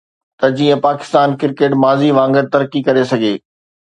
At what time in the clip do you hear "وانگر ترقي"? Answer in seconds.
2.21-2.81